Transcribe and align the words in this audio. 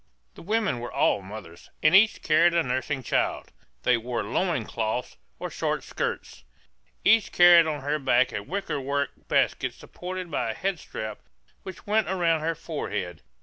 The 0.33 0.41
women 0.41 0.79
were 0.79 0.91
all 0.91 1.21
mothers, 1.21 1.69
and 1.83 1.95
each 1.95 2.23
carried 2.23 2.55
a 2.55 2.63
nursing 2.63 3.03
child. 3.03 3.51
They 3.83 3.97
wore 3.97 4.23
loin 4.23 4.65
cloths 4.65 5.15
or 5.37 5.51
short 5.51 5.83
skirts. 5.83 6.43
Each 7.05 7.31
carried 7.31 7.67
on 7.67 7.81
her 7.81 7.99
back 7.99 8.31
a 8.33 8.41
wickerwork 8.41 9.11
basket 9.27 9.75
supported 9.75 10.31
by 10.31 10.49
a 10.49 10.55
head 10.55 10.79
strap 10.79 11.19
which 11.61 11.85
went 11.85 12.09
around 12.09 12.39
her 12.41 12.55
forehead. 12.55 13.21